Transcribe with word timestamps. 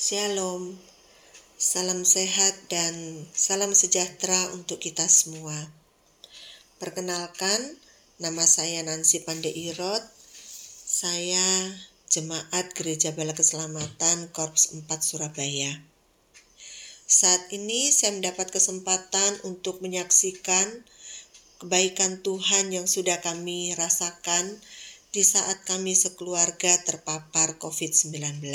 Shalom, 0.00 0.80
salam 1.60 2.08
sehat 2.08 2.56
dan 2.72 3.20
salam 3.36 3.76
sejahtera 3.76 4.48
untuk 4.56 4.80
kita 4.80 5.04
semua. 5.04 5.52
Perkenalkan, 6.80 7.76
nama 8.16 8.48
saya 8.48 8.80
Nancy 8.80 9.20
Pandeirot. 9.28 10.00
Saya 10.88 11.44
Jemaat 12.08 12.72
Gereja 12.72 13.12
Bela 13.12 13.36
Keselamatan 13.36 14.32
Korps 14.32 14.72
4 14.72 14.88
Surabaya. 15.04 15.84
Saat 17.04 17.52
ini 17.52 17.92
saya 17.92 18.16
mendapat 18.16 18.48
kesempatan 18.56 19.44
untuk 19.44 19.84
menyaksikan 19.84 20.80
kebaikan 21.60 22.24
Tuhan 22.24 22.72
yang 22.72 22.88
sudah 22.88 23.20
kami 23.20 23.76
rasakan 23.76 24.64
di 25.12 25.20
saat 25.20 25.60
kami 25.68 25.92
sekeluarga 25.92 26.80
terpapar 26.88 27.60
COVID-19. 27.60 28.48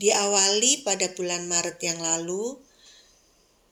Diawali 0.00 0.86
pada 0.86 1.12
bulan 1.12 1.44
Maret 1.48 1.78
yang 1.84 2.00
lalu, 2.00 2.56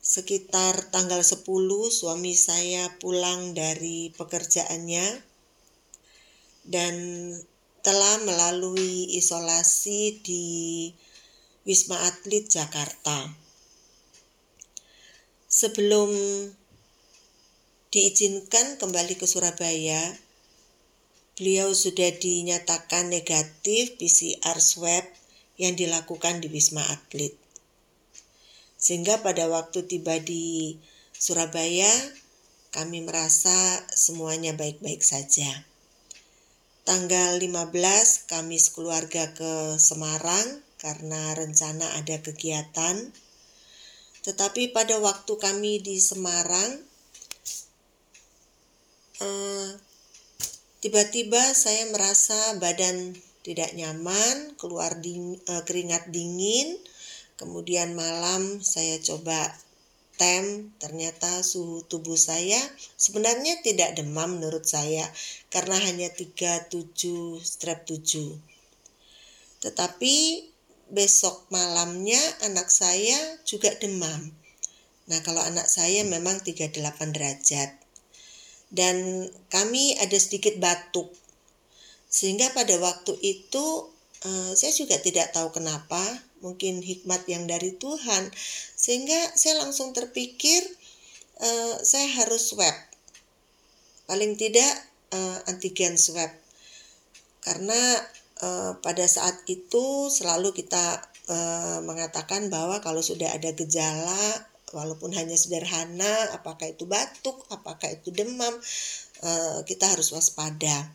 sekitar 0.01 0.88
tanggal 0.88 1.20
10 1.20 1.45
suami 1.93 2.33
saya 2.33 2.88
pulang 3.01 3.52
dari 3.52 4.12
pekerjaannya 4.16 5.20
dan 6.65 6.95
telah 7.80 8.20
melalui 8.24 9.16
isolasi 9.16 10.20
di 10.20 10.46
Wisma 11.65 11.96
Atlet 12.09 12.48
Jakarta. 12.48 13.32
Sebelum 15.51 16.12
diizinkan 17.91 18.80
kembali 18.80 19.16
ke 19.21 19.27
Surabaya, 19.29 20.16
beliau 21.37 21.73
sudah 21.73 22.12
dinyatakan 22.16 23.12
negatif 23.12 23.98
PCR 23.98 24.60
swab 24.60 25.20
yang 25.60 25.77
dilakukan 25.77 26.41
di 26.41 26.48
Wisma 26.48 26.80
Atlet. 26.88 27.37
Sehingga 28.80 29.21
pada 29.21 29.45
waktu 29.52 29.85
tiba 29.85 30.16
di 30.16 30.80
Surabaya, 31.12 31.93
kami 32.73 33.04
merasa 33.04 33.85
semuanya 33.93 34.57
baik-baik 34.57 35.04
saja. 35.04 35.68
Tanggal 36.88 37.37
15 37.37 37.76
kami 38.24 38.57
sekeluarga 38.57 39.37
ke 39.37 39.76
Semarang 39.76 40.65
karena 40.80 41.37
rencana 41.37 41.92
ada 42.01 42.16
kegiatan. 42.24 43.13
Tetapi 44.24 44.73
pada 44.73 44.96
waktu 44.96 45.37
kami 45.37 45.85
di 45.85 46.01
Semarang, 46.01 46.80
eh, 49.20 49.76
Tiba-tiba 50.80 51.52
saya 51.52 51.92
merasa 51.92 52.57
badan 52.57 53.13
tidak 53.41 53.73
nyaman, 53.73 54.55
keluar 54.60 54.99
ding, 55.01 55.41
uh, 55.49 55.63
keringat 55.65 56.13
dingin. 56.13 56.77
Kemudian 57.41 57.97
malam 57.97 58.60
saya 58.60 59.01
coba 59.01 59.57
tem, 60.21 60.69
ternyata 60.77 61.41
suhu 61.41 61.80
tubuh 61.88 62.21
saya 62.21 62.60
sebenarnya 63.01 63.65
tidak 63.65 63.97
demam 63.97 64.37
menurut 64.37 64.69
saya 64.69 65.09
karena 65.49 65.81
hanya 65.81 66.12
37 66.12 67.41
strep 67.41 67.88
7. 67.88 69.65
Tetapi 69.65 70.16
besok 70.93 71.49
malamnya 71.49 72.21
anak 72.44 72.69
saya 72.69 73.16
juga 73.49 73.72
demam. 73.81 74.28
Nah, 75.09 75.19
kalau 75.25 75.41
anak 75.41 75.66
saya 75.66 76.04
memang 76.04 76.44
38 76.44 76.77
derajat 77.16 77.81
dan 78.71 79.27
kami 79.50 79.99
ada 79.99 80.15
sedikit 80.21 80.60
batuk. 80.62 81.10
Sehingga 82.11 82.50
pada 82.50 82.75
waktu 82.83 83.15
itu 83.22 83.87
uh, 84.27 84.53
saya 84.59 84.75
juga 84.75 84.99
tidak 84.99 85.31
tahu 85.31 85.55
kenapa, 85.55 86.03
mungkin 86.43 86.83
hikmat 86.83 87.25
yang 87.31 87.47
dari 87.47 87.78
Tuhan, 87.78 88.28
sehingga 88.75 89.39
saya 89.39 89.62
langsung 89.62 89.94
terpikir 89.94 90.61
uh, 91.38 91.75
saya 91.81 92.11
harus 92.19 92.50
swab. 92.50 92.75
Paling 94.10 94.34
tidak 94.34 94.75
uh, 95.15 95.38
antigen 95.47 95.94
swab. 95.94 96.34
Karena 97.41 98.04
pada 98.81 99.04
saat 99.04 99.44
itu 99.53 100.09
selalu 100.09 100.56
kita 100.56 101.04
mengatakan 101.84 102.49
bahwa 102.49 102.81
kalau 102.81 103.04
sudah 103.04 103.37
ada 103.37 103.53
gejala 103.53 104.49
walaupun 104.72 105.10
hanya 105.15 105.34
sederhana, 105.34 106.31
apakah 106.34 106.70
itu 106.70 106.87
batuk, 106.87 107.37
apakah 107.50 107.91
itu 107.91 108.15
demam, 108.15 108.54
eh, 109.22 109.59
kita 109.66 109.91
harus 109.91 110.15
waspada. 110.15 110.91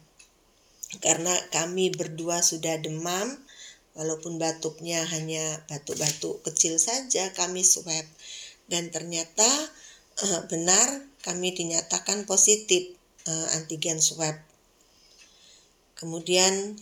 Karena 1.03 1.33
kami 1.51 1.91
berdua 1.91 2.43
sudah 2.43 2.77
demam, 2.79 3.35
walaupun 3.95 4.35
batuknya 4.35 5.03
hanya 5.09 5.63
batuk-batuk 5.71 6.43
kecil 6.43 6.75
saja, 6.77 7.31
kami 7.33 7.63
swab. 7.63 8.05
Dan 8.67 8.91
ternyata 8.91 9.47
eh, 10.23 10.41
benar 10.51 11.05
kami 11.23 11.55
dinyatakan 11.55 12.27
positif 12.27 12.95
eh, 13.25 13.47
antigen 13.55 14.03
swab. 14.03 14.35
Kemudian 15.95 16.75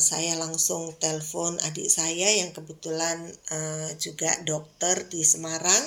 saya 0.00 0.40
langsung 0.40 0.96
telepon 0.96 1.60
adik 1.68 1.84
saya 1.84 2.32
yang 2.32 2.56
kebetulan 2.56 3.28
juga 4.00 4.40
dokter 4.40 5.04
di 5.12 5.20
Semarang 5.20 5.84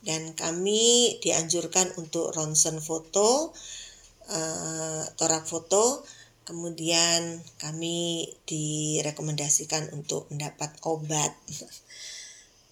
dan 0.00 0.32
kami 0.32 1.16
dianjurkan 1.20 1.92
untuk 2.00 2.32
ronsen 2.32 2.80
foto, 2.80 3.52
uh, 4.32 5.02
torak 5.20 5.44
foto, 5.44 6.00
kemudian 6.50 7.38
kami 7.62 8.26
direkomendasikan 8.50 9.94
untuk 9.94 10.26
mendapat 10.34 10.74
obat. 10.82 11.30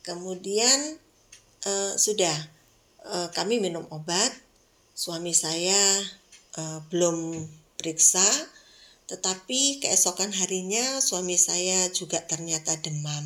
kemudian 0.09 0.99
uh, 1.63 1.95
sudah 1.95 2.35
uh, 3.07 3.31
kami 3.31 3.63
minum 3.63 3.87
obat, 3.95 4.35
suami 4.99 5.31
saya 5.31 5.79
uh, 6.59 6.83
belum 6.91 7.47
periksa, 7.79 8.27
tetapi 9.07 9.79
keesokan 9.79 10.35
harinya 10.35 10.99
suami 10.99 11.39
saya 11.39 11.87
juga 11.95 12.19
ternyata 12.27 12.75
demam 12.83 13.23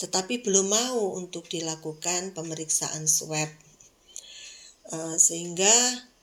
tetapi 0.00 0.40
belum 0.40 0.72
mau 0.72 1.12
untuk 1.12 1.44
dilakukan 1.52 2.32
pemeriksaan 2.32 3.04
swab. 3.04 3.52
Uh, 4.90 5.20
sehingga 5.20 5.70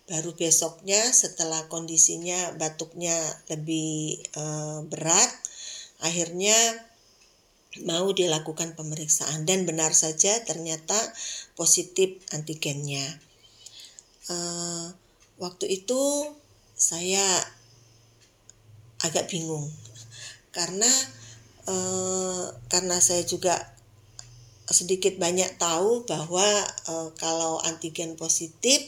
baru 0.07 0.33
besoknya 0.33 0.99
setelah 1.11 1.67
kondisinya 1.67 2.55
batuknya 2.55 3.15
lebih 3.51 4.23
uh, 4.39 4.83
berat, 4.87 5.31
akhirnya 6.03 6.55
mau 7.85 8.09
dilakukan 8.09 8.73
pemeriksaan 8.73 9.45
dan 9.45 9.67
benar 9.67 9.93
saja 9.93 10.41
ternyata 10.47 10.95
positif 11.53 12.23
antigennya. 12.33 13.03
Uh, 14.27 14.91
waktu 15.37 15.83
itu 15.83 16.31
saya 16.73 17.23
agak 19.03 19.29
bingung 19.29 19.69
karena 20.51 20.89
Eh, 21.67 22.45
karena 22.71 22.95
saya 23.03 23.27
juga 23.27 23.75
sedikit 24.71 25.19
banyak 25.19 25.59
tahu 25.59 26.07
bahwa 26.07 26.43
uh, 26.91 27.11
kalau 27.15 27.59
antigen 27.63 28.19
positif 28.19 28.87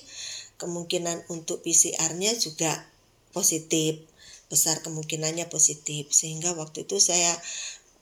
kemungkinan 0.59 1.25
untuk 1.31 1.63
PCR-nya 1.65 2.35
juga 2.37 2.85
positif 3.31 4.09
besar 4.49 4.81
kemungkinannya 4.83 5.47
positif. 5.47 6.11
Sehingga 6.11 6.57
waktu 6.57 6.83
itu 6.83 6.97
saya 6.97 7.31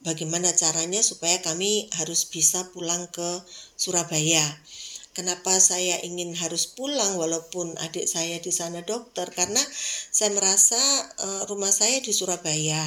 bagaimana 0.02 0.50
caranya 0.56 1.04
supaya 1.04 1.38
kami 1.44 1.92
harus 2.00 2.26
bisa 2.26 2.72
pulang 2.72 3.12
ke 3.12 3.44
Surabaya. 3.76 4.44
Kenapa 5.14 5.58
saya 5.58 5.98
ingin 6.06 6.38
harus 6.38 6.70
pulang 6.70 7.18
walaupun 7.18 7.74
adik 7.82 8.06
saya 8.06 8.38
di 8.38 8.54
sana 8.54 8.86
dokter? 8.86 9.28
Karena 9.34 9.60
saya 10.14 10.30
merasa 10.30 10.78
uh, 11.20 11.42
rumah 11.50 11.74
saya 11.74 12.00
di 12.00 12.14
Surabaya 12.14 12.86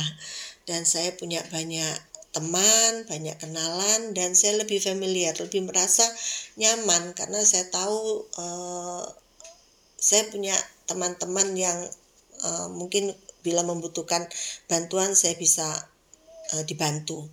dan 0.65 0.87
saya 0.87 1.11
punya 1.19 1.43
banyak 1.51 1.99
teman, 2.31 3.03
banyak 3.11 3.35
kenalan 3.43 4.15
dan 4.15 4.39
saya 4.39 4.63
lebih 4.63 4.79
familiar, 4.79 5.35
lebih 5.43 5.67
merasa 5.67 6.07
nyaman 6.55 7.19
karena 7.19 7.43
saya 7.43 7.67
tahu 7.75 8.31
uh, 8.39 9.03
saya 10.01 10.27
punya 10.33 10.57
teman-teman 10.89 11.53
yang 11.55 11.79
uh, 12.43 12.67
mungkin 12.73 13.13
bila 13.45 13.61
membutuhkan 13.63 14.25
bantuan 14.67 15.13
saya 15.13 15.37
bisa 15.37 15.69
uh, 16.57 16.65
dibantu. 16.65 17.29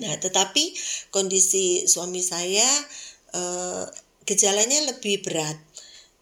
Nah, 0.00 0.16
tetapi 0.16 0.72
kondisi 1.10 1.84
suami 1.84 2.22
saya 2.22 2.66
uh, 3.34 3.84
gejalanya 4.24 4.94
lebih 4.94 5.26
berat. 5.26 5.58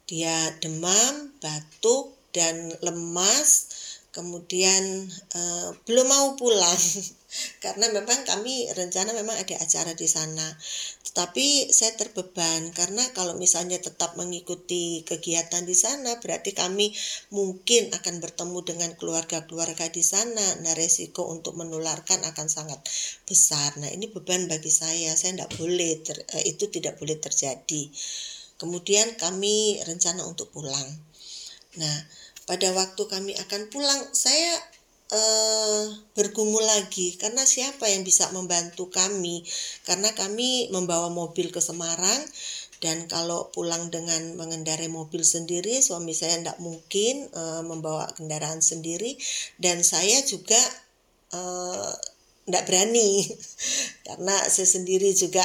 Dia 0.09 0.57
demam, 0.65 1.37
batuk 1.39 2.17
dan 2.33 2.73
lemas 2.81 3.69
kemudian 4.09 5.05
uh, 5.37 5.71
belum 5.85 6.09
mau 6.09 6.27
pulang 6.35 6.81
karena 7.65 7.93
memang 7.93 8.25
kami 8.25 8.73
rencana 8.73 9.13
memang 9.13 9.37
ada 9.37 9.61
acara 9.61 9.93
di 9.93 10.09
sana. 10.09 10.49
Tetapi 11.05 11.69
saya 11.69 11.93
terbeban 11.97 12.73
karena 12.73 13.05
kalau 13.13 13.37
misalnya 13.37 13.77
tetap 13.77 14.17
mengikuti 14.17 15.05
kegiatan 15.05 15.65
di 15.69 15.77
sana 15.77 16.17
berarti 16.19 16.57
kami 16.57 16.93
mungkin 17.35 17.93
akan 17.93 18.21
bertemu 18.25 18.59
dengan 18.65 18.91
keluarga-keluarga 18.97 19.93
di 19.93 20.01
sana. 20.01 20.65
Nah, 20.65 20.73
resiko 20.73 21.29
untuk 21.29 21.55
menularkan 21.61 22.25
akan 22.25 22.47
sangat 22.49 22.81
besar. 23.29 23.77
Nah, 23.77 23.93
ini 23.93 24.09
beban 24.09 24.49
bagi 24.49 24.73
saya. 24.73 25.13
Saya 25.15 25.37
tidak 25.37 25.53
boleh 25.61 26.01
ter, 26.01 26.17
eh, 26.33 26.45
itu 26.49 26.73
tidak 26.73 26.97
boleh 26.97 27.21
terjadi. 27.21 27.83
Kemudian 28.59 29.15
kami 29.21 29.79
rencana 29.87 30.25
untuk 30.27 30.51
pulang. 30.51 30.89
Nah, 31.79 31.97
pada 32.49 32.73
waktu 32.73 33.03
kami 33.05 33.37
akan 33.37 33.69
pulang, 33.69 34.01
saya 34.17 34.57
uh, 35.13 35.85
bergumul 36.17 36.65
lagi. 36.65 37.13
Karena 37.21 37.45
siapa 37.45 37.93
yang 37.93 38.09
bisa 38.09 38.33
membantu 38.33 38.89
kami? 38.89 39.45
Karena 39.85 40.09
kami 40.17 40.73
membawa 40.73 41.13
mobil 41.13 41.53
ke 41.53 41.61
Semarang 41.61 42.25
dan 42.81 43.05
kalau 43.05 43.51
pulang 43.53 43.91
dengan 43.93 44.39
mengendarai 44.39 44.87
mobil 44.87 45.27
sendiri 45.27 45.83
suami 45.83 46.15
saya 46.15 46.39
tidak 46.39 46.63
mungkin 46.63 47.27
uh, 47.37 47.61
membawa 47.69 48.09
kendaraan 48.17 48.65
sendiri. 48.65 49.21
Dan 49.61 49.85
saya 49.85 50.25
juga 50.25 50.61
tidak 52.49 52.65
uh, 52.65 52.65
berani. 52.65 53.29
Karena 54.09 54.37
saya 54.49 54.65
sendiri 54.65 55.13
juga 55.13 55.45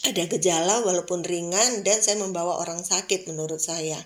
ada 0.00 0.24
gejala 0.32 0.80
walaupun 0.80 1.20
ringan 1.20 1.84
dan 1.84 2.00
saya 2.00 2.16
membawa 2.16 2.56
orang 2.56 2.80
sakit 2.80 3.28
menurut 3.28 3.60
saya 3.60 4.00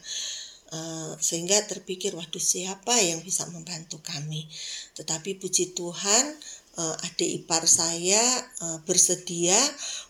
Eh, 0.74 1.12
sehingga 1.22 1.54
terpikir 1.70 2.18
waduh 2.18 2.42
siapa 2.42 2.98
yang 2.98 3.22
bisa 3.22 3.46
membantu 3.46 4.02
kami? 4.02 4.50
Tetapi 4.98 5.38
puji 5.38 5.70
Tuhan 5.70 6.24
uh, 6.74 7.06
adik 7.06 7.30
ipar 7.44 7.62
saya 7.70 8.22
uh, 8.58 8.78
bersedia. 8.82 9.54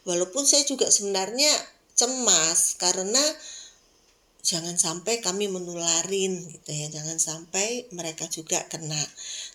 Walaupun 0.08 0.48
saya 0.48 0.64
juga 0.64 0.88
sebenarnya 0.88 1.52
cemas 1.92 2.80
karena 2.80 3.20
jangan 4.44 4.76
sampai 4.76 5.24
kami 5.24 5.48
menularin 5.48 6.36
gitu 6.52 6.70
ya. 6.70 6.92
Jangan 6.92 7.16
sampai 7.16 7.88
mereka 7.96 8.28
juga 8.28 8.60
kena. 8.68 9.00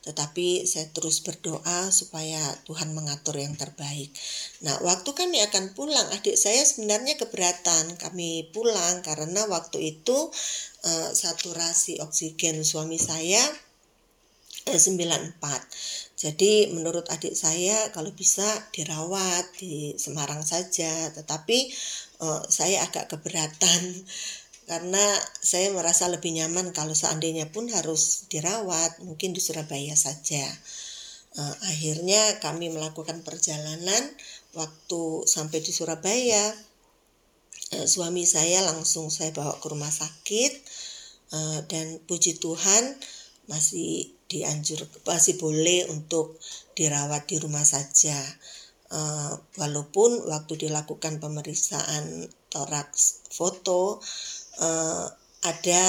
Tetapi 0.01 0.65
saya 0.65 0.89
terus 0.89 1.21
berdoa 1.21 1.94
supaya 1.94 2.41
Tuhan 2.65 2.97
mengatur 2.97 3.38
yang 3.38 3.53
terbaik. 3.53 4.09
Nah 4.65 4.81
waktu 4.81 5.13
kami 5.13 5.45
akan 5.45 5.77
pulang 5.77 6.09
adik 6.18 6.36
saya 6.36 6.65
sebenarnya 6.65 7.21
keberatan 7.21 8.01
kami 8.01 8.50
pulang 8.50 9.06
karena 9.06 9.45
waktu 9.45 10.01
itu 10.01 10.18
uh, 10.83 11.09
saturasi 11.13 12.01
oksigen 12.01 12.65
suami 12.65 12.97
saya 12.97 13.45
uh, 14.68 14.75
94 14.75 15.38
jadi 16.19 16.75
menurut 16.75 17.07
adik 17.07 17.31
saya 17.31 17.95
kalau 17.95 18.12
bisa 18.12 18.44
dirawat 18.75 19.56
di 19.56 19.95
Semarang 19.95 20.44
saja. 20.44 21.07
Tetapi 21.15 21.57
uh, 22.19 22.44
saya 22.51 22.83
agak 22.83 23.07
keberatan 23.15 24.03
karena 24.69 25.01
saya 25.42 25.74
merasa 25.74 26.06
lebih 26.06 26.30
nyaman 26.30 26.69
kalau 26.77 26.94
seandainya 26.94 27.50
pun 27.50 27.66
harus 27.74 28.30
dirawat 28.30 29.01
mungkin 29.01 29.33
di 29.33 29.42
Surabaya 29.42 29.98
saja. 29.98 30.45
Uh, 31.33 31.56
akhirnya 31.74 32.38
kami 32.38 32.69
melakukan 32.69 33.25
perjalanan 33.25 34.04
waktu 34.54 35.25
sampai 35.25 35.66
di 35.66 35.74
Surabaya. 35.74 36.54
Uh, 37.74 37.89
suami 37.89 38.30
saya 38.30 38.62
langsung 38.62 39.10
saya 39.10 39.33
bawa 39.33 39.57
ke 39.57 39.74
rumah 39.74 39.89
sakit 39.89 40.54
uh, 41.33 41.66
dan 41.66 41.98
puji 42.06 42.38
Tuhan 42.38 42.94
masih 43.50 44.13
dianjur 44.30 44.86
masih 45.10 45.42
boleh 45.42 45.89
untuk 45.89 46.38
dirawat 46.77 47.25
di 47.25 47.42
rumah 47.42 47.66
saja. 47.66 48.21
Uh, 48.94 49.33
walaupun 49.57 50.30
waktu 50.30 50.69
dilakukan 50.69 51.18
pemeriksaan 51.18 52.30
toraks 52.54 53.25
foto 53.33 54.01
uh, 54.59 55.07
ada 55.44 55.85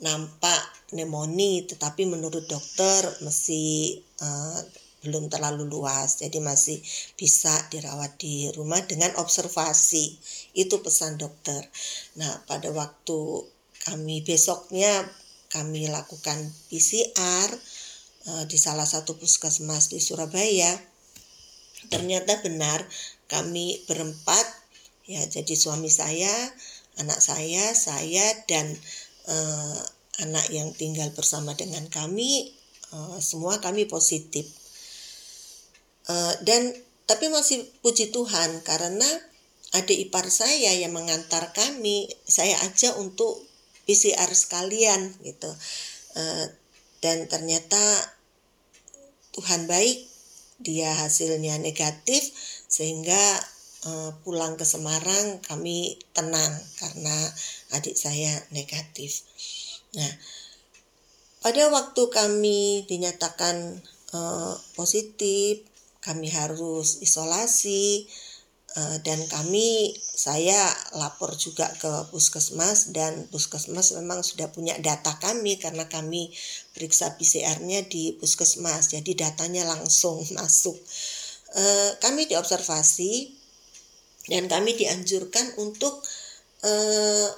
nampak 0.00 0.60
pneumonia 0.88 1.68
tetapi 1.68 2.08
menurut 2.08 2.44
dokter 2.48 3.04
masih 3.20 4.00
uh, 4.20 4.60
belum 5.00 5.32
terlalu 5.32 5.64
luas. 5.64 6.20
Jadi 6.20 6.38
masih 6.40 6.78
bisa 7.16 7.52
dirawat 7.72 8.20
di 8.20 8.52
rumah 8.52 8.80
dengan 8.84 9.12
observasi. 9.16 10.16
Itu 10.52 10.84
pesan 10.84 11.16
dokter. 11.16 11.64
Nah 12.20 12.44
pada 12.44 12.68
waktu 12.72 13.48
kami 13.88 14.20
besoknya 14.24 15.08
kami 15.50 15.88
lakukan 15.88 16.36
PCR 16.68 17.48
uh, 18.28 18.30
eh, 18.30 18.44
di 18.46 18.60
salah 18.60 18.84
satu 18.86 19.16
puskesmas 19.16 19.88
di 19.88 19.98
Surabaya. 19.98 20.76
Ternyata 21.88 22.44
benar 22.44 22.84
kami 23.24 23.80
berempat 23.88 24.44
ya 25.08 25.24
jadi 25.26 25.56
suami 25.56 25.88
saya 25.90 26.30
anak 27.00 27.24
saya, 27.24 27.72
saya 27.72 28.24
dan 28.44 28.76
uh, 29.26 29.80
anak 30.20 30.46
yang 30.52 30.70
tinggal 30.76 31.08
bersama 31.16 31.56
dengan 31.56 31.88
kami 31.88 32.52
uh, 32.92 33.18
semua 33.18 33.58
kami 33.58 33.88
positif. 33.88 34.46
Uh, 36.06 36.34
dan 36.44 36.76
tapi 37.08 37.26
masih 37.32 37.66
puji 37.82 38.14
Tuhan 38.14 38.62
karena 38.62 39.06
adik 39.74 40.10
ipar 40.10 40.26
saya 40.30 40.74
yang 40.76 40.94
mengantar 40.94 41.50
kami, 41.56 42.10
saya 42.26 42.58
ajak 42.66 42.94
untuk 42.98 43.46
PCR 43.86 44.30
sekalian 44.30 45.14
gitu. 45.22 45.50
Uh, 46.14 46.46
dan 47.00 47.26
ternyata 47.30 47.80
Tuhan 49.34 49.70
baik, 49.70 50.10
dia 50.60 50.92
hasilnya 50.92 51.56
negatif 51.56 52.20
sehingga 52.68 53.18
uh, 53.86 54.10
pulang 54.24 54.56
ke 54.60 54.64
Semarang 54.66 55.40
kami 55.44 55.96
tenang 56.12 56.52
karena 56.76 57.16
adik 57.76 57.96
saya 57.96 58.32
negatif. 58.52 59.24
Nah, 59.96 60.12
pada 61.40 61.72
waktu 61.72 62.02
kami 62.12 62.84
dinyatakan 62.84 63.80
uh, 64.12 64.54
positif, 64.76 65.64
kami 66.04 66.28
harus 66.28 67.00
isolasi 67.00 68.08
uh, 68.76 68.96
dan 69.00 69.20
kami 69.28 69.96
saya 69.96 70.68
lapor 70.96 71.32
juga 71.36 71.68
ke 71.80 72.12
puskesmas 72.12 72.92
dan 72.92 73.28
puskesmas 73.32 73.96
memang 73.96 74.20
sudah 74.20 74.52
punya 74.52 74.76
data 74.80 75.16
kami 75.20 75.56
karena 75.56 75.88
kami 75.88 76.28
periksa 76.76 77.16
PCR-nya 77.16 77.88
di 77.88 78.16
puskesmas, 78.20 78.92
jadi 78.92 79.28
datanya 79.28 79.64
langsung 79.64 80.20
masuk. 80.36 80.76
Kami 81.98 82.30
diobservasi 82.30 83.39
dan 84.28 84.50
kami 84.50 84.76
dianjurkan 84.76 85.56
untuk 85.56 86.04
uh, 86.66 87.28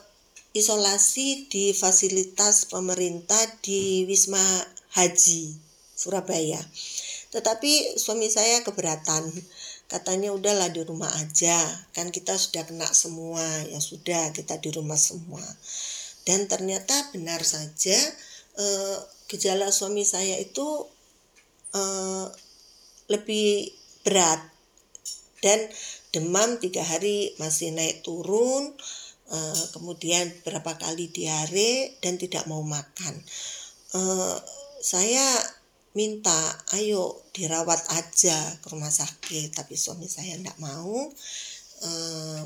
isolasi 0.53 1.47
di 1.49 1.73
fasilitas 1.73 2.67
pemerintah 2.69 3.41
di 3.63 4.05
Wisma 4.09 4.43
Haji 4.99 5.57
Surabaya. 5.95 6.61
Tetapi 7.33 7.97
suami 7.97 8.29
saya 8.29 8.61
keberatan. 8.61 9.33
Katanya 9.89 10.33
udahlah 10.37 10.69
di 10.69 10.85
rumah 10.85 11.09
aja. 11.17 11.57
Kan 11.97 12.13
kita 12.13 12.37
sudah 12.37 12.69
kena 12.69 12.89
semua. 12.93 13.45
Ya 13.69 13.81
sudah, 13.81 14.33
kita 14.37 14.61
di 14.61 14.69
rumah 14.69 15.01
semua. 15.01 15.41
Dan 16.29 16.45
ternyata 16.47 16.93
benar 17.17 17.41
saja 17.41 17.97
eh, 18.61 18.97
gejala 19.33 19.73
suami 19.73 20.05
saya 20.05 20.37
itu 20.37 20.85
eh, 21.73 22.27
lebih 23.09 23.73
berat 24.05 24.52
dan 25.43 25.59
demam 26.15 26.57
tiga 26.63 26.87
hari 26.87 27.35
masih 27.43 27.75
naik 27.75 28.07
turun 28.07 28.73
uh, 29.33 29.65
kemudian 29.75 30.31
berapa 30.45 30.77
kali 30.79 31.09
diare 31.09 31.99
dan 32.05 32.21
tidak 32.21 32.47
mau 32.47 32.61
makan. 32.63 33.15
Uh, 33.93 34.37
saya 34.83 35.25
minta 35.93 36.57
ayo 36.81 37.21
dirawat 37.37 37.85
aja 37.93 38.39
ke 38.65 38.67
rumah 38.73 38.89
sakit 38.89 39.53
tapi 39.53 39.75
suami 39.77 40.07
saya 40.09 40.39
tidak 40.39 40.57
mau. 40.61 41.11
Uh, 41.83 42.43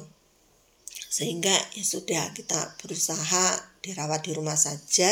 sehingga 1.06 1.52
ya 1.72 1.84
sudah 1.84 2.32
kita 2.36 2.76
berusaha 2.80 3.46
dirawat 3.82 4.24
di 4.26 4.32
rumah 4.32 4.56
saja. 4.56 5.10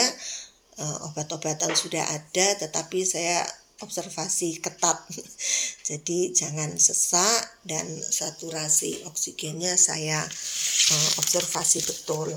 Obat-obatan 0.74 1.70
sudah 1.78 2.02
ada 2.02 2.46
tetapi 2.58 3.06
saya 3.06 3.46
observasi 3.84 4.58
ketat. 4.64 5.04
Jadi 5.88 6.32
jangan 6.32 6.74
sesak 6.80 7.60
dan 7.68 7.84
saturasi 8.00 9.04
oksigennya 9.04 9.76
saya 9.76 10.24
uh, 10.24 11.10
observasi 11.20 11.84
betul. 11.84 12.32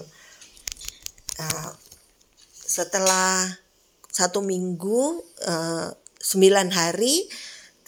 Uh, 1.40 1.72
setelah 2.68 3.48
satu 4.12 4.44
minggu 4.44 5.24
uh, 5.48 5.90
sembilan 6.20 6.68
hari 6.76 7.24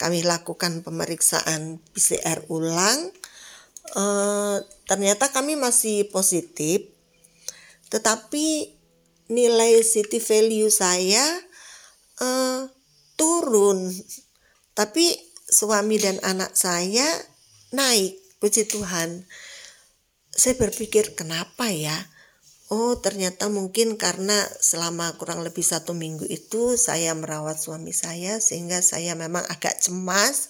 kami 0.00 0.24
lakukan 0.24 0.80
pemeriksaan 0.80 1.76
PCR 1.92 2.48
ulang. 2.48 3.12
Uh, 3.90 4.62
ternyata 4.86 5.28
kami 5.34 5.58
masih 5.58 6.08
positif, 6.08 6.88
tetapi 7.90 8.70
nilai 9.28 9.82
city 9.82 10.22
value 10.22 10.70
saya 10.70 11.20
uh, 12.22 12.70
turun 13.20 13.92
tapi 14.72 15.12
suami 15.44 16.00
dan 16.00 16.16
anak 16.24 16.56
saya 16.56 17.04
naik 17.76 18.16
puji 18.40 18.64
Tuhan 18.64 19.28
saya 20.32 20.56
berpikir 20.56 21.12
kenapa 21.12 21.68
ya 21.68 21.94
Oh 22.70 23.02
ternyata 23.02 23.50
mungkin 23.50 23.98
karena 23.98 24.46
selama 24.62 25.18
kurang 25.18 25.42
lebih 25.42 25.66
satu 25.66 25.90
minggu 25.90 26.22
itu 26.30 26.78
saya 26.78 27.18
merawat 27.18 27.58
suami 27.58 27.90
saya 27.90 28.38
sehingga 28.38 28.78
saya 28.78 29.18
memang 29.18 29.42
agak 29.50 29.82
cemas 29.82 30.46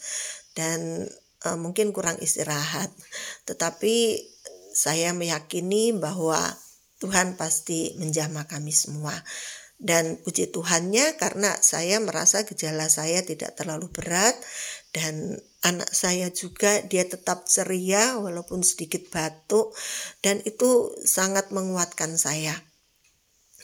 dan 0.52 1.08
uh, 1.48 1.56
mungkin 1.56 1.96
kurang 1.96 2.20
istirahat. 2.20 2.92
Tetapi 3.48 4.20
saya 4.76 5.16
meyakini 5.16 5.96
bahwa 5.96 6.36
Tuhan 7.00 7.40
pasti 7.40 7.96
menjamah 7.96 8.44
kami 8.44 8.76
semua. 8.76 9.16
Dan 9.80 10.20
puji 10.20 10.52
Tuhannya 10.52 11.16
karena 11.16 11.56
saya 11.56 11.96
merasa 12.04 12.44
gejala 12.44 12.92
saya 12.92 13.24
tidak 13.24 13.56
terlalu 13.56 13.88
berat 13.88 14.36
dan 14.92 15.40
anak 15.64 15.88
saya 15.88 16.28
juga 16.28 16.84
dia 16.84 17.08
tetap 17.08 17.48
ceria 17.48 18.20
walaupun 18.20 18.60
sedikit 18.60 19.08
batuk 19.08 19.72
dan 20.20 20.44
itu 20.44 20.92
sangat 21.08 21.48
menguatkan 21.48 22.20
saya. 22.20 22.52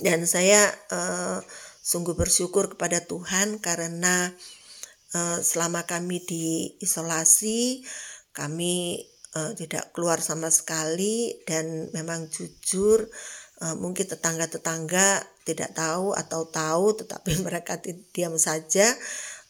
Dan 0.00 0.24
saya 0.24 0.72
uh, 0.88 1.44
sungguh 1.84 2.16
bersyukur 2.16 2.72
kepada 2.72 3.04
Tuhan 3.04 3.60
karena 3.60 4.32
uh, 5.12 5.38
selama 5.40 5.84
kami 5.84 6.24
diisolasi 6.24 7.84
kami 8.36 9.04
uh, 9.36 9.52
tidak 9.56 9.92
keluar 9.96 10.20
sama 10.20 10.52
sekali 10.52 11.40
dan 11.48 11.88
memang 11.96 12.28
jujur 12.28 13.08
uh, 13.62 13.76
mungkin 13.76 14.04
tetangga-tetangga 14.08 15.24
tidak 15.46 15.72
tahu 15.72 16.12
atau 16.12 16.48
tahu 16.48 16.86
tetapi 17.04 17.38
mereka 17.46 17.80
diam 18.12 18.36
saja. 18.36 18.86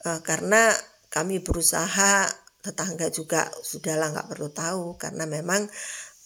Uh, 0.07 0.21
karena 0.23 0.71
kami 1.11 1.41
berusaha 1.41 2.29
tetangga 2.63 3.11
juga 3.11 3.49
sudahlah 3.63 4.15
nggak 4.15 4.29
perlu 4.31 4.49
tahu. 4.53 4.85
Karena 5.01 5.25
memang 5.27 5.67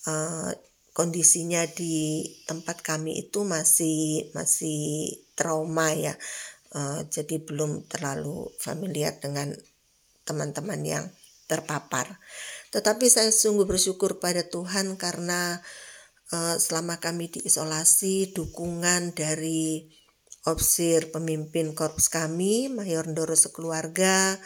uh, 0.08 0.50
kondisinya 0.92 1.64
di 1.70 2.26
tempat 2.44 2.82
kami 2.82 3.28
itu 3.28 3.46
masih 3.46 4.28
masih 4.36 5.14
trauma 5.38 5.94
ya. 5.94 6.16
Jadi 7.10 7.42
belum 7.42 7.90
terlalu 7.90 8.46
familiar 8.62 9.18
dengan 9.18 9.50
teman-teman 10.22 10.78
yang 10.86 11.10
terpapar. 11.50 12.22
Tetapi 12.70 13.10
saya 13.10 13.34
sungguh 13.34 13.66
bersyukur 13.66 14.22
pada 14.22 14.46
Tuhan 14.46 14.94
karena 14.94 15.58
selama 16.30 17.02
kami 17.02 17.26
diisolasi 17.26 18.30
dukungan 18.30 19.18
dari 19.18 19.90
opsir 20.46 21.10
pemimpin 21.10 21.74
korps 21.74 22.06
kami 22.06 22.70
Mayor 22.70 23.10
Ndoro 23.10 23.34
sekeluarga 23.34 24.38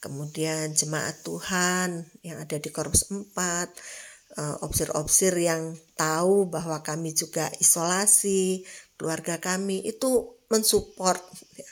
kemudian 0.00 0.72
jemaat 0.72 1.20
Tuhan 1.20 2.08
yang 2.24 2.40
ada 2.40 2.56
di 2.56 2.72
Korps 2.72 3.12
4, 3.12 3.68
eh, 4.40 4.56
opsir-opsir 4.64 5.36
yang 5.36 5.76
tahu 5.94 6.48
bahwa 6.48 6.80
kami 6.80 7.12
juga 7.12 7.52
isolasi, 7.60 8.64
keluarga 8.96 9.36
kami 9.38 9.84
itu 9.84 10.40
mensupport 10.48 11.20
ya. 11.54 11.70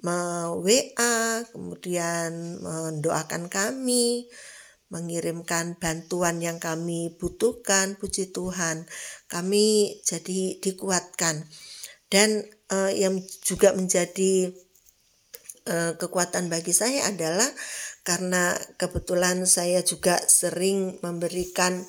WA, 0.00 1.44
kemudian 1.52 2.56
mendoakan 2.64 3.52
kami, 3.52 4.24
mengirimkan 4.90 5.78
bantuan 5.78 6.42
yang 6.42 6.58
kami 6.58 7.14
butuhkan, 7.16 7.96
puji 7.96 8.34
Tuhan, 8.34 8.84
kami 9.30 9.98
jadi 10.02 10.58
dikuatkan. 10.58 11.46
Dan 12.10 12.42
uh, 12.74 12.90
yang 12.90 13.22
juga 13.46 13.70
menjadi 13.70 14.50
Eh, 15.70 15.92
kekuatan 16.00 16.48
bagi 16.48 16.72
saya 16.74 17.06
adalah 17.12 17.44
karena 18.02 18.56
kebetulan 18.80 19.44
saya 19.46 19.84
juga 19.86 20.16
sering 20.16 20.98
memberikan 21.04 21.84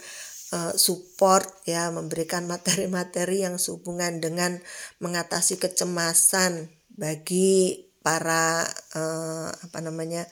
uh, 0.53 0.75
support 0.77 1.47
ya 1.63 1.87
memberikan 1.87 2.45
materi-materi 2.51 3.47
yang 3.47 3.55
sehubungan 3.55 4.19
dengan 4.19 4.59
mengatasi 4.99 5.55
kecemasan 5.55 6.67
bagi 6.93 7.89
para 8.03 8.67
uh, 8.93 9.49
apa 9.49 9.79
namanya 9.81 10.27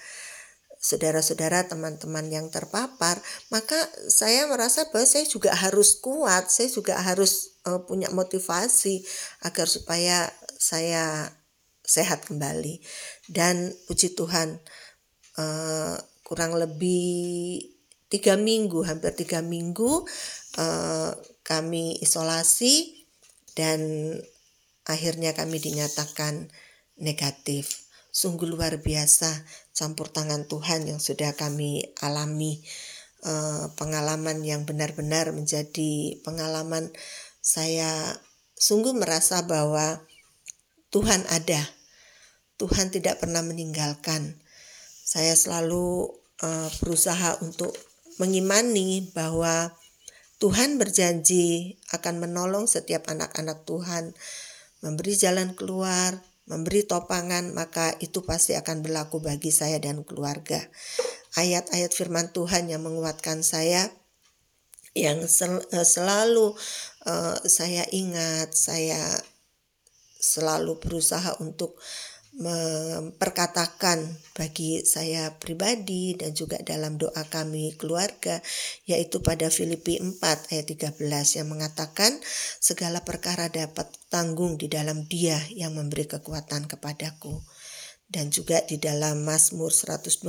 saudara-saudara 0.79 1.67
teman-teman 1.67 2.31
yang 2.31 2.47
terpapar 2.47 3.19
maka 3.51 3.75
saya 4.07 4.47
merasa 4.47 4.87
bahwa 4.89 5.03
saya 5.03 5.27
juga 5.27 5.51
harus 5.51 5.99
kuat 5.99 6.47
saya 6.47 6.71
juga 6.71 6.95
harus 7.03 7.59
uh, 7.67 7.83
punya 7.83 8.07
motivasi 8.15 9.03
agar 9.43 9.67
supaya 9.67 10.31
saya 10.59 11.35
sehat 11.89 12.29
kembali. 12.29 12.77
Dan 13.25 13.73
puji 13.89 14.13
Tuhan 14.13 14.61
uh, 15.41 15.97
kurang 16.21 16.53
lebih 16.53 17.65
tiga 18.09 18.37
minggu 18.37 18.85
hampir 18.85 19.17
tiga 19.17 19.41
minggu 19.41 20.05
uh, 20.61 21.11
kami 21.41 21.97
isolasi 22.01 23.05
dan 23.57 23.81
akhirnya 24.85 25.33
kami 25.33 25.57
dinyatakan 25.57 26.53
negatif 27.01 27.88
sungguh 28.19 28.51
luar 28.51 28.83
biasa 28.83 29.31
campur 29.71 30.11
tangan 30.11 30.43
Tuhan 30.51 30.91
yang 30.91 30.99
sudah 30.99 31.39
kami 31.39 31.87
alami 32.03 32.59
uh, 33.23 33.71
pengalaman 33.79 34.43
yang 34.43 34.67
benar-benar 34.67 35.31
menjadi 35.31 36.19
pengalaman 36.27 36.91
saya 37.39 38.19
sungguh 38.59 38.91
merasa 38.91 39.47
bahwa 39.47 40.03
Tuhan 40.91 41.23
ada 41.31 41.63
Tuhan 42.59 42.91
tidak 42.91 43.23
pernah 43.23 43.39
meninggalkan. 43.39 44.35
Saya 45.07 45.31
selalu 45.31 46.11
uh, 46.43 46.69
berusaha 46.83 47.39
untuk 47.39 47.71
mengimani 48.19 49.07
bahwa 49.15 49.71
Tuhan 50.43 50.75
berjanji 50.75 51.79
akan 51.95 52.19
menolong 52.19 52.67
setiap 52.67 53.07
anak-anak 53.07 53.63
Tuhan, 53.63 54.11
memberi 54.83 55.15
jalan 55.15 55.55
keluar, 55.55 56.19
memberi 56.49 56.81
topangan, 56.83 57.53
maka 57.53 57.93
itu 58.01 58.25
pasti 58.25 58.57
akan 58.57 58.81
berlaku 58.81 59.21
bagi 59.21 59.53
saya 59.53 59.77
dan 59.77 60.01
keluarga. 60.01 60.59
Ayat-ayat 61.37 61.93
firman 61.93 62.33
Tuhan 62.33 62.73
yang 62.73 62.81
menguatkan 62.81 63.45
saya, 63.45 63.85
yang 64.97 65.21
sel, 65.29 65.61
uh, 65.61 65.85
selalu 65.85 66.57
uh, 67.05 67.37
saya 67.45 67.85
ingat, 67.93 68.57
saya 68.57 69.13
selalu 70.19 70.81
berusaha 70.81 71.37
untuk 71.39 71.77
memperkatakan 72.39 73.99
bagi 74.31 74.87
saya 74.87 75.35
pribadi 75.35 76.15
dan 76.15 76.31
juga 76.31 76.55
dalam 76.63 76.95
doa 76.95 77.27
kami 77.27 77.75
keluarga 77.75 78.39
yaitu 78.87 79.19
pada 79.19 79.51
Filipi 79.51 79.99
4 79.99 80.23
ayat 80.55 80.65
13 80.71 81.03
yang 81.35 81.47
mengatakan 81.51 82.15
segala 82.63 83.03
perkara 83.03 83.51
dapat 83.51 83.91
tanggung 84.07 84.55
di 84.55 84.71
dalam 84.71 85.03
Dia 85.11 85.35
yang 85.51 85.75
memberi 85.75 86.07
kekuatan 86.07 86.71
kepadaku. 86.71 87.43
Dan 88.09 88.33
juga 88.33 88.65
di 88.65 88.81
dalam 88.81 89.21
Mazmur 89.21 89.69
121 89.69 90.25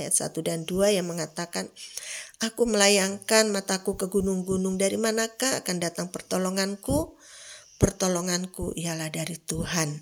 ayat 0.00 0.14
1 0.16 0.40
dan 0.40 0.64
2 0.64 0.96
yang 0.96 1.04
mengatakan 1.04 1.68
Aku 2.40 2.64
melayangkan 2.64 3.52
mataku 3.52 4.00
ke 4.00 4.08
gunung-gunung 4.08 4.80
dari 4.80 4.96
manakah 4.96 5.60
akan 5.60 5.76
datang 5.82 6.08
pertolonganku? 6.08 7.12
Pertolonganku 7.76 8.72
ialah 8.72 9.12
dari 9.12 9.36
Tuhan 9.36 10.00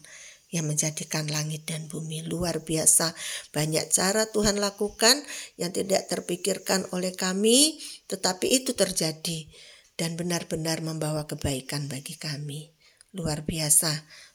yang 0.51 0.67
menjadikan 0.67 1.31
langit 1.31 1.67
dan 1.67 1.87
bumi 1.87 2.27
luar 2.27 2.67
biasa. 2.67 3.15
Banyak 3.55 3.91
cara 3.95 4.27
Tuhan 4.29 4.59
lakukan 4.59 5.23
yang 5.57 5.71
tidak 5.71 6.11
terpikirkan 6.11 6.91
oleh 6.91 7.15
kami, 7.15 7.79
tetapi 8.11 8.51
itu 8.51 8.75
terjadi 8.75 9.47
dan 9.95 10.19
benar-benar 10.19 10.83
membawa 10.83 11.31
kebaikan 11.31 11.87
bagi 11.87 12.19
kami. 12.19 12.75
Luar 13.15 13.47
biasa. 13.47 13.91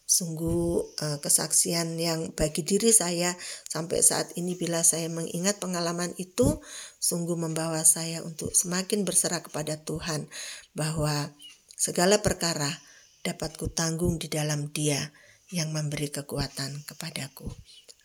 Sungguh 0.05 0.85
uh, 1.01 1.17
kesaksian 1.17 1.97
yang 1.97 2.29
bagi 2.37 2.61
diri 2.61 2.93
saya 2.93 3.33
sampai 3.65 4.05
saat 4.05 4.37
ini 4.37 4.53
bila 4.53 4.85
saya 4.85 5.09
mengingat 5.09 5.57
pengalaman 5.57 6.13
itu 6.21 6.61
sungguh 7.01 7.33
membawa 7.33 7.81
saya 7.81 8.21
untuk 8.21 8.53
semakin 8.53 9.01
berserah 9.01 9.41
kepada 9.41 9.81
Tuhan 9.81 10.29
bahwa 10.77 11.33
segala 11.73 12.21
perkara 12.21 12.69
dapat 13.25 13.57
kutanggung 13.57 14.21
di 14.21 14.29
dalam 14.29 14.69
Dia 14.69 15.01
yang 15.55 15.71
memberi 15.71 16.11
kekuatan 16.11 16.83
kepadaku. 16.83 17.47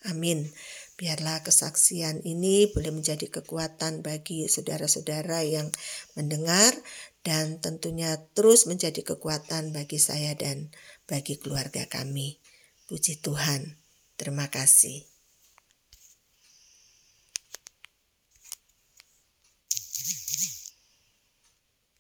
Amin. 0.07 0.47
Biarlah 0.95 1.43
kesaksian 1.43 2.23
ini 2.23 2.71
boleh 2.71 2.95
menjadi 2.95 3.27
kekuatan 3.27 4.01
bagi 4.01 4.47
saudara-saudara 4.47 5.43
yang 5.43 5.69
mendengar 6.15 6.73
dan 7.27 7.61
tentunya 7.61 8.17
terus 8.33 8.65
menjadi 8.65 9.03
kekuatan 9.03 9.75
bagi 9.75 9.99
saya 9.99 10.33
dan 10.39 10.71
bagi 11.05 11.37
keluarga 11.37 11.85
kami. 11.91 12.39
Puji 12.89 13.21
Tuhan. 13.21 13.77
Terima 14.17 14.49
kasih. 14.49 15.10